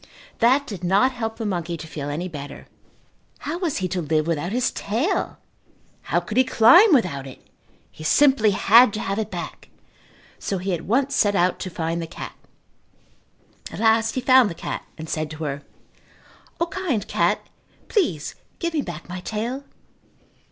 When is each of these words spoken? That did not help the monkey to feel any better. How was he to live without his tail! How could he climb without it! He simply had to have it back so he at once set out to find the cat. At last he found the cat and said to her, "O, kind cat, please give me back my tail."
That 0.39 0.65
did 0.65 0.83
not 0.83 1.11
help 1.11 1.37
the 1.37 1.45
monkey 1.45 1.77
to 1.77 1.85
feel 1.85 2.09
any 2.09 2.27
better. 2.27 2.65
How 3.41 3.59
was 3.59 3.77
he 3.77 3.87
to 3.89 4.01
live 4.01 4.25
without 4.25 4.51
his 4.51 4.71
tail! 4.71 5.37
How 6.09 6.19
could 6.19 6.37
he 6.37 6.43
climb 6.43 6.91
without 6.91 7.27
it! 7.27 7.45
He 7.91 8.03
simply 8.03 8.49
had 8.49 8.93
to 8.93 8.99
have 8.99 9.19
it 9.19 9.29
back 9.29 9.69
so 10.39 10.57
he 10.57 10.73
at 10.73 10.85
once 10.85 11.15
set 11.15 11.35
out 11.35 11.59
to 11.59 11.69
find 11.69 12.01
the 12.01 12.07
cat. 12.07 12.33
At 13.71 13.79
last 13.79 14.15
he 14.15 14.21
found 14.21 14.49
the 14.49 14.55
cat 14.55 14.83
and 14.97 15.07
said 15.07 15.29
to 15.29 15.43
her, 15.43 15.61
"O, 16.59 16.65
kind 16.65 17.07
cat, 17.07 17.45
please 17.87 18.33
give 18.57 18.73
me 18.73 18.81
back 18.81 19.07
my 19.07 19.19
tail." 19.19 19.65